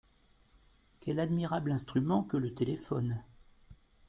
[1.01, 3.21] Quel admirable instrument que le téléphone!…